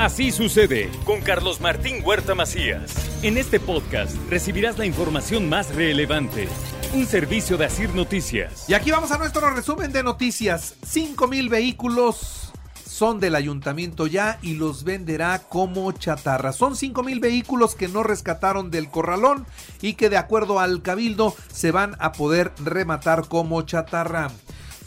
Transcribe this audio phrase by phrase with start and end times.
[0.00, 2.94] Así sucede con Carlos Martín Huerta Macías.
[3.22, 6.48] En este podcast recibirás la información más relevante.
[6.94, 8.64] Un servicio de Asir Noticias.
[8.66, 10.74] Y aquí vamos a nuestro resumen de noticias.
[10.86, 12.50] 5 mil vehículos
[12.86, 16.54] son del ayuntamiento ya y los venderá como chatarra.
[16.54, 19.44] Son 5 mil vehículos que no rescataron del corralón
[19.82, 24.30] y que de acuerdo al cabildo se van a poder rematar como chatarra.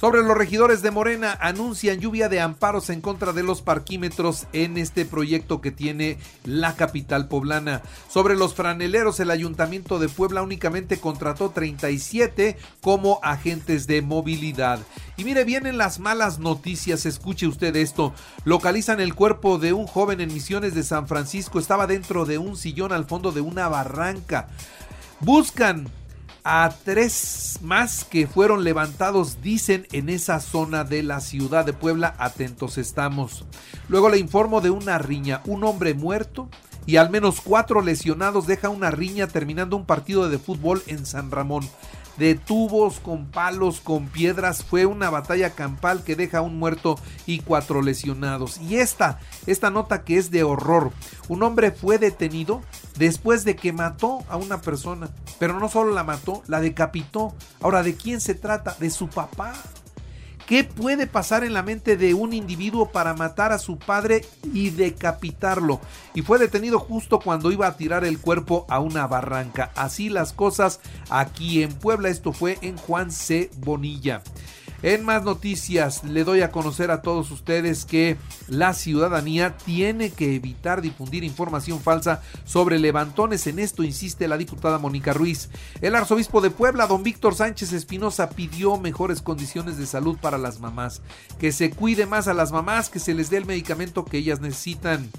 [0.04, 4.78] Sobre los regidores de Morena anuncian lluvia de amparos en contra de los parquímetros en
[4.78, 7.82] este proyecto que tiene la capital poblana.
[8.10, 14.80] Sobre los franeleros, el ayuntamiento de Puebla únicamente contrató 37 como agentes de movilidad.
[15.16, 18.14] Y mire, vienen las malas noticias, escuche usted esto.
[18.44, 22.58] Localizan el cuerpo de un joven en Misiones de San Francisco, estaba dentro de un
[22.58, 24.50] sillón al fondo de una barranca.
[25.22, 25.88] Buscan
[26.44, 32.16] a tres más que fueron levantados, dicen, en esa zona de la ciudad de Puebla.
[32.18, 33.46] Atentos estamos.
[33.88, 36.50] Luego le informo de una riña, un hombre muerto
[36.86, 41.32] y al menos cuatro lesionados deja una riña terminando un partido de fútbol en San
[41.32, 41.68] Ramón
[42.18, 44.64] de tubos, con palos, con piedras.
[44.64, 48.60] Fue una batalla campal que deja un muerto y cuatro lesionados.
[48.60, 50.92] Y esta, esta nota que es de horror.
[51.28, 52.62] Un hombre fue detenido
[52.98, 55.10] después de que mató a una persona.
[55.40, 57.34] Pero no solo la mató, la decapitó.
[57.62, 58.76] Ahora, ¿de quién se trata?
[58.80, 59.54] De su papá.
[60.46, 64.72] ¿Qué puede pasar en la mente de un individuo para matar a su padre y
[64.72, 65.80] decapitarlo?
[66.14, 69.72] Y fue detenido justo cuando iba a tirar el cuerpo a una barranca.
[69.76, 72.10] Así las cosas aquí en Puebla.
[72.10, 73.52] Esto fue en Juan C.
[73.58, 74.22] Bonilla.
[74.84, 78.18] En más noticias, le doy a conocer a todos ustedes que
[78.50, 83.48] la ciudadanía tiene que evitar difundir información falsa sobre levantones.
[83.48, 85.50] En esto insiste la diputada Mónica Ruiz.
[85.80, 90.60] El arzobispo de Puebla, don Víctor Sánchez Espinosa, pidió mejores condiciones de salud para las
[90.60, 91.02] mamás.
[91.40, 94.42] Que se cuide más a las mamás, que se les dé el medicamento que ellas
[94.42, 95.10] necesitan.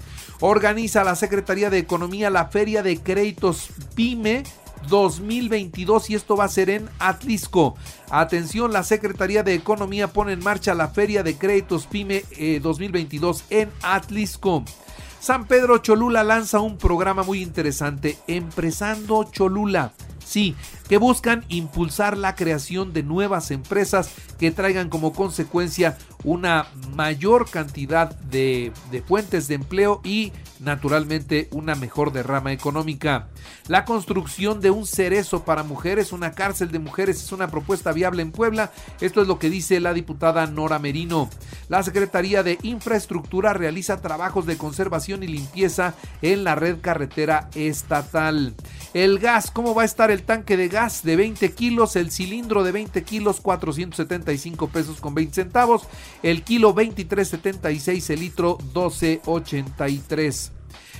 [0.41, 4.43] Organiza la Secretaría de Economía la Feria de Créditos PYME
[4.87, 7.75] 2022 y esto va a ser en Atlisco.
[8.09, 12.23] Atención, la Secretaría de Economía pone en marcha la Feria de Créditos PYME
[12.61, 14.63] 2022 eh, en Atlisco.
[15.19, 19.91] San Pedro Cholula lanza un programa muy interesante, Empresando Cholula.
[20.23, 20.55] Sí,
[20.87, 24.09] que buscan impulsar la creación de nuevas empresas
[24.39, 31.75] que traigan como consecuencia una mayor cantidad de, de, fuentes de empleo y naturalmente una
[31.75, 33.27] mejor derrama económica.
[33.67, 38.23] La construcción de un cerezo para mujeres, una cárcel de mujeres es una propuesta viable
[38.23, 38.71] en Puebla.
[39.01, 41.29] Esto es lo que dice la diputada Nora Merino.
[41.69, 48.55] La Secretaría de Infraestructura realiza trabajos de conservación y limpieza en la red carretera estatal.
[48.95, 51.97] El gas, ¿cómo va a estar el tanque de gas de 20 kilos?
[51.97, 55.85] El cilindro de 20 kilos, 475 pesos con 20 centavos.
[56.23, 60.51] El kilo 23.76, el litro 12.83.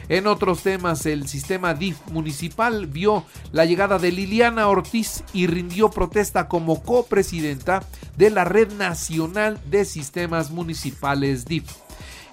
[0.09, 3.23] En otros temas, el sistema DIF municipal vio
[3.53, 7.81] la llegada de Liliana Ortiz y rindió protesta como copresidenta
[8.17, 11.84] de la Red Nacional de Sistemas Municipales DIF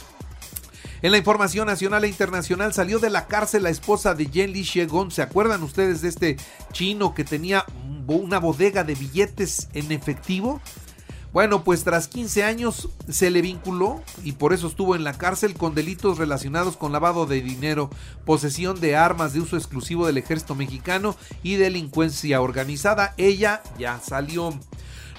[1.02, 4.64] En la información nacional e internacional salió de la cárcel la esposa de Jen Li
[4.64, 5.10] Shegon.
[5.10, 6.36] ¿Se acuerdan ustedes de este
[6.72, 7.64] chino que tenía
[8.06, 10.60] una bodega de billetes en efectivo?
[11.32, 15.54] Bueno, pues tras 15 años se le vinculó y por eso estuvo en la cárcel
[15.54, 17.88] con delitos relacionados con lavado de dinero,
[18.24, 21.14] posesión de armas de uso exclusivo del ejército mexicano
[21.44, 23.14] y delincuencia organizada.
[23.16, 24.58] Ella ya salió.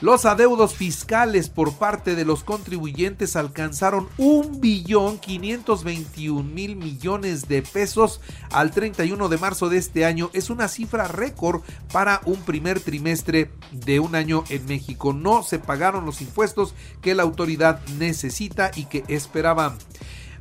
[0.01, 7.61] Los adeudos fiscales por parte de los contribuyentes alcanzaron un billón 521 mil millones de
[7.61, 8.19] pesos
[8.51, 10.31] al 31 de marzo de este año.
[10.33, 11.61] Es una cifra récord
[11.93, 15.13] para un primer trimestre de un año en México.
[15.13, 19.77] No se pagaron los impuestos que la autoridad necesita y que esperaba.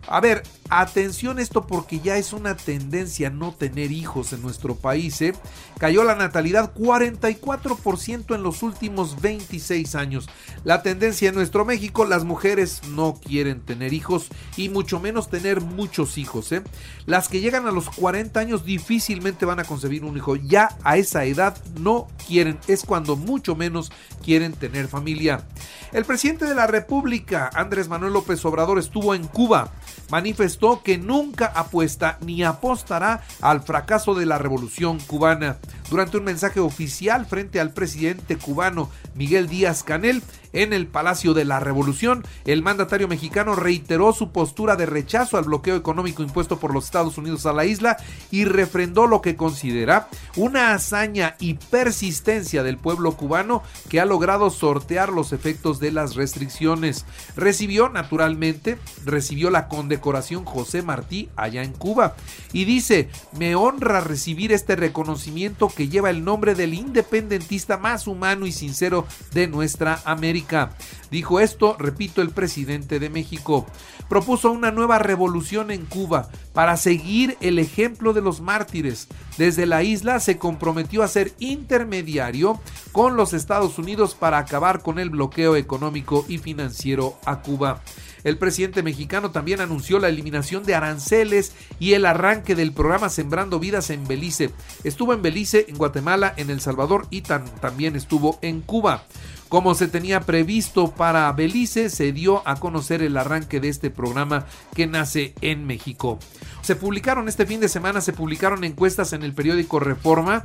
[0.07, 0.43] A ver,
[0.73, 5.21] Atención esto porque ya es una tendencia no tener hijos en nuestro país.
[5.21, 5.33] ¿eh?
[5.79, 10.29] Cayó la natalidad 44% en los últimos 26 años.
[10.63, 15.61] La tendencia en nuestro México, las mujeres no quieren tener hijos y mucho menos tener
[15.61, 16.53] muchos hijos.
[16.53, 16.63] ¿eh?
[17.05, 20.37] Las que llegan a los 40 años difícilmente van a concebir un hijo.
[20.37, 22.61] Ya a esa edad no quieren.
[22.69, 23.91] Es cuando mucho menos
[24.25, 25.49] quieren tener familia.
[25.91, 29.73] El presidente de la República, Andrés Manuel López Obrador, estuvo en Cuba.
[30.11, 35.59] Manifestó que nunca apuesta ni apostará al fracaso de la revolución cubana.
[35.89, 40.23] Durante un mensaje oficial frente al presidente cubano Miguel Díaz Canel,
[40.53, 45.45] en el Palacio de la Revolución, el mandatario mexicano reiteró su postura de rechazo al
[45.45, 47.97] bloqueo económico impuesto por los Estados Unidos a la isla
[48.31, 54.51] y refrendó lo que considera una hazaña y persistencia del pueblo cubano que ha logrado
[54.51, 57.05] sortear los efectos de las restricciones.
[57.37, 62.15] Recibió, naturalmente, recibió la condecoración José Martí allá en Cuba
[62.53, 68.47] y dice, me honra recibir este reconocimiento que lleva el nombre del independentista más humano
[68.47, 70.77] y sincero de nuestra América
[71.11, 73.67] Dijo esto, repito, el presidente de México.
[74.09, 79.09] Propuso una nueva revolución en Cuba para seguir el ejemplo de los mártires.
[79.37, 82.61] Desde la isla se comprometió a ser intermediario
[82.93, 87.83] con los Estados Unidos para acabar con el bloqueo económico y financiero a Cuba.
[88.25, 93.59] El presidente mexicano también anunció la eliminación de aranceles y el arranque del programa Sembrando
[93.59, 94.51] Vidas en Belice.
[94.85, 99.05] Estuvo en Belice, en Guatemala, en El Salvador y también estuvo en Cuba.
[99.49, 104.47] Como se tenía previsto para Belice, se dio a conocer el arranque de este programa
[104.77, 106.21] que nace en México.
[106.63, 110.45] Se publicaron este fin de semana, se publicaron encuestas en el periódico Reforma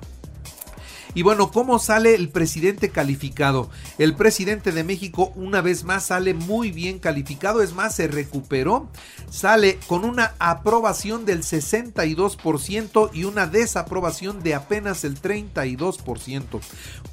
[1.15, 3.69] y bueno, ¿cómo sale el presidente calificado?
[3.97, 8.89] El presidente de México una vez más sale muy bien calificado, es más, se recuperó,
[9.29, 16.59] sale con una aprobación del 62% y una desaprobación de apenas el 32%.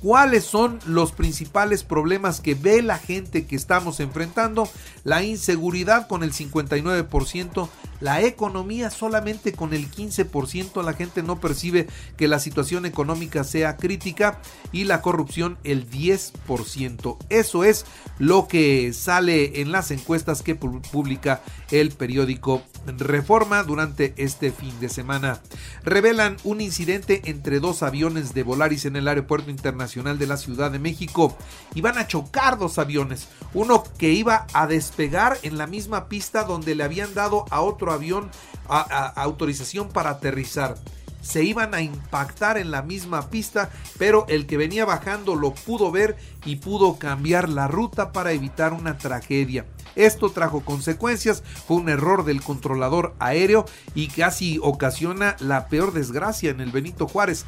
[0.02, 4.68] ¿Cuáles son los principales problemas que ve la gente que estamos enfrentando?
[5.04, 7.68] La inseguridad con el 59%,
[8.00, 13.76] la economía solamente con el 15%, la gente no percibe que la situación económica sea
[13.76, 13.91] crítica
[14.72, 17.16] y la corrupción el 10%.
[17.28, 17.84] Eso es
[18.18, 24.88] lo que sale en las encuestas que publica el periódico Reforma durante este fin de
[24.88, 25.40] semana.
[25.84, 30.70] Revelan un incidente entre dos aviones de Volaris en el Aeropuerto Internacional de la Ciudad
[30.70, 31.36] de México.
[31.74, 33.28] Iban a chocar dos aviones.
[33.54, 37.92] Uno que iba a despegar en la misma pista donde le habían dado a otro
[37.92, 38.30] avión
[38.66, 40.76] autorización para aterrizar
[41.22, 45.90] se iban a impactar en la misma pista, pero el que venía bajando lo pudo
[45.90, 49.64] ver y pudo cambiar la ruta para evitar una tragedia.
[49.94, 53.64] Esto trajo consecuencias, fue un error del controlador aéreo
[53.94, 57.46] y casi ocasiona la peor desgracia en el Benito Juárez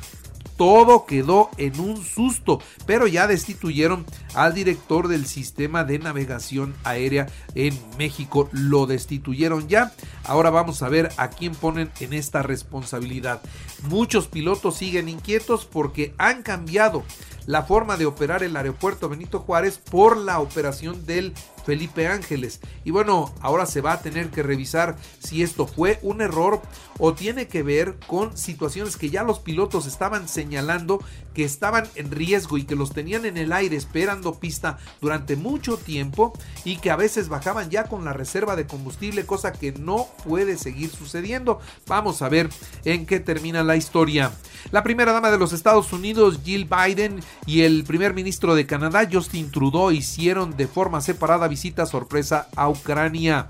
[0.56, 7.26] todo quedó en un susto, pero ya destituyeron al director del sistema de navegación aérea
[7.54, 8.48] en México.
[8.52, 9.92] Lo destituyeron ya.
[10.24, 13.42] Ahora vamos a ver a quién ponen en esta responsabilidad.
[13.88, 17.02] Muchos pilotos siguen inquietos porque han cambiado
[17.46, 21.34] la forma de operar el aeropuerto Benito Juárez por la operación del
[21.64, 22.60] Felipe Ángeles.
[22.84, 26.60] Y bueno, ahora se va a tener que revisar si esto fue un error
[26.98, 31.00] o tiene que ver con situaciones que ya los pilotos estaban señalando
[31.34, 35.76] que estaban en riesgo y que los tenían en el aire esperando pista durante mucho
[35.76, 36.32] tiempo
[36.64, 40.56] y que a veces bajaban ya con la reserva de combustible, cosa que no puede
[40.56, 41.60] seguir sucediendo.
[41.86, 42.48] Vamos a ver
[42.84, 44.32] en qué termina la historia.
[44.70, 49.06] La primera dama de los Estados Unidos, Jill Biden, y el primer ministro de Canadá,
[49.10, 53.46] Justin Trudeau, hicieron de forma separada visita sorpresa a Ucrania.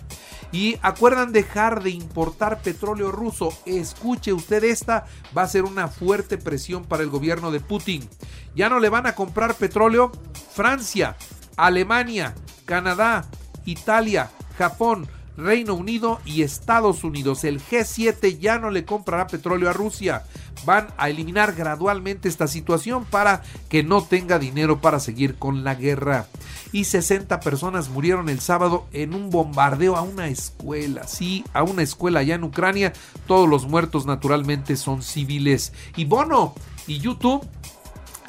[0.52, 3.48] Y acuerdan dejar de importar petróleo ruso.
[3.64, 5.06] Escuche usted esta,
[5.36, 8.06] va a ser una fuerte presión para el gobierno de Putin.
[8.54, 10.12] Ya no le van a comprar petróleo
[10.52, 11.16] Francia,
[11.56, 12.34] Alemania,
[12.66, 13.24] Canadá,
[13.64, 15.08] Italia, Japón,
[15.38, 17.42] Reino Unido y Estados Unidos.
[17.44, 20.24] El G7 ya no le comprará petróleo a Rusia.
[20.64, 25.74] Van a eliminar gradualmente esta situación para que no tenga dinero para seguir con la
[25.74, 26.26] guerra.
[26.72, 31.06] Y 60 personas murieron el sábado en un bombardeo a una escuela.
[31.06, 32.92] Sí, a una escuela allá en Ucrania.
[33.26, 35.72] Todos los muertos naturalmente son civiles.
[35.96, 36.54] Y Bono
[36.86, 37.48] y YouTube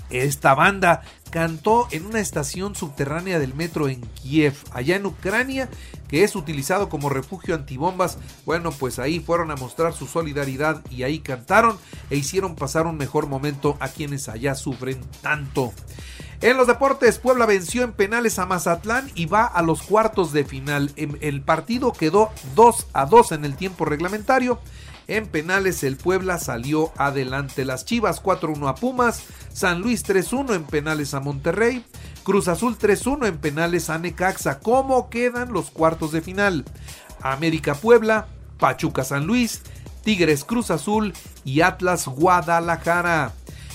[0.10, 1.02] esta banda
[1.36, 5.68] cantó en una estación subterránea del metro en Kiev, allá en Ucrania,
[6.08, 8.18] que es utilizado como refugio antibombas.
[8.46, 11.78] Bueno, pues ahí fueron a mostrar su solidaridad y ahí cantaron
[12.10, 15.74] e hicieron pasar un mejor momento a quienes allá sufren tanto.
[16.40, 20.46] En los deportes, Puebla venció en penales a Mazatlán y va a los cuartos de
[20.46, 20.94] final.
[20.96, 24.62] El partido quedó 2 a 2 en el tiempo reglamentario.
[25.08, 27.66] En penales el Puebla salió adelante.
[27.66, 31.86] Las Chivas 4-1 a Pumas, San Luis 3-1 en penales a Monterrey,
[32.24, 34.60] Cruz Azul 3-1 en penales a Necaxa.
[34.60, 36.66] ¿Cómo quedan los cuartos de final?
[37.22, 39.62] América Puebla, Pachuca San Luis,
[40.04, 43.34] Tigres Cruz Azul y Atlas Guadalajara.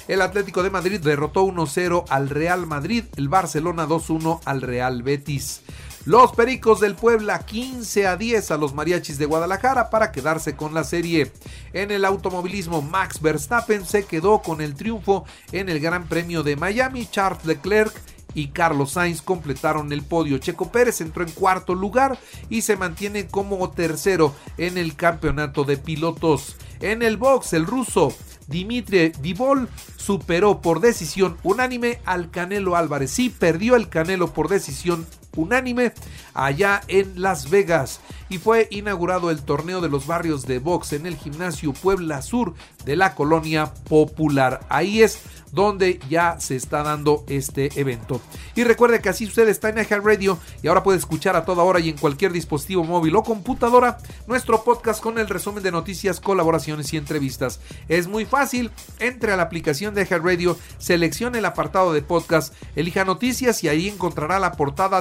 [0.09, 5.63] El Atlético de Madrid derrotó 1-0 al Real Madrid, el Barcelona 2-1 al Real Betis.
[6.07, 10.73] Los Pericos del Puebla 15 a 10 a los Mariachis de Guadalajara para quedarse con
[10.73, 11.31] la serie.
[11.75, 16.57] En el automovilismo, Max Verstappen se quedó con el triunfo en el Gran Premio de
[16.57, 17.07] Miami.
[17.07, 17.93] Charles Leclerc
[18.33, 20.39] y Carlos Sainz completaron el podio.
[20.39, 25.77] Checo Pérez entró en cuarto lugar y se mantiene como tercero en el campeonato de
[25.77, 26.57] pilotos.
[26.81, 28.15] En el box, el ruso
[28.47, 33.11] Dimitri Vivol superó por decisión unánime al Canelo Álvarez.
[33.11, 35.93] Sí, perdió el Canelo por decisión unánime
[36.35, 41.07] allá en Las Vegas y fue inaugurado el torneo de los barrios de box en
[41.07, 44.61] el gimnasio Puebla Sur de la colonia popular.
[44.69, 45.21] Ahí es
[45.53, 48.21] donde ya se está dando este evento.
[48.55, 51.65] Y recuerde que así sucede está en iHeart Radio y ahora puede escuchar a toda
[51.65, 56.21] hora y en cualquier dispositivo móvil o computadora nuestro podcast con el resumen de noticias,
[56.21, 57.61] colaboraciones y entrevistas.
[57.89, 62.55] Es muy fácil, entre a la aplicación de iHeart Radio, seleccione el apartado de podcast,
[62.77, 65.01] elija noticias y ahí encontrará la portada